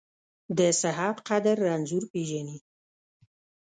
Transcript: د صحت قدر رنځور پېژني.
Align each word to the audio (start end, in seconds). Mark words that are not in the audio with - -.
د 0.57 0.59
صحت 0.81 1.15
قدر 1.29 1.55
رنځور 1.67 2.03
پېژني. 2.11 2.57